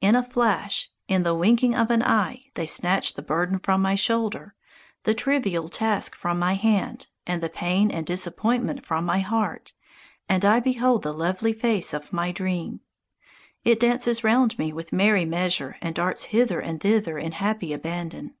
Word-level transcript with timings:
In 0.00 0.16
a 0.16 0.22
flash, 0.24 0.90
in 1.06 1.22
the 1.22 1.32
winking 1.32 1.76
of 1.76 1.92
an 1.92 2.02
eye 2.02 2.46
they 2.54 2.66
snatch 2.66 3.14
the 3.14 3.22
burden 3.22 3.60
from 3.60 3.80
my 3.80 3.94
shoulder, 3.94 4.56
the 5.04 5.14
trivial 5.14 5.68
task 5.68 6.16
from 6.16 6.40
my 6.40 6.54
hand 6.54 7.06
and 7.24 7.40
the 7.40 7.48
pain 7.48 7.88
and 7.88 8.04
disappointment 8.04 8.84
from 8.84 9.04
my 9.04 9.20
heart, 9.20 9.74
and 10.28 10.44
I 10.44 10.58
behold 10.58 11.04
the 11.04 11.14
lovely 11.14 11.52
face 11.52 11.94
of 11.94 12.12
my 12.12 12.32
dream. 12.32 12.80
It 13.64 13.78
dances 13.78 14.24
round 14.24 14.58
me 14.58 14.72
with 14.72 14.92
merry 14.92 15.24
measure 15.24 15.76
and 15.80 15.94
darts 15.94 16.24
hither 16.24 16.58
and 16.58 16.80
thither 16.80 17.16
in 17.16 17.30
happy 17.30 17.72
abandon. 17.72 18.34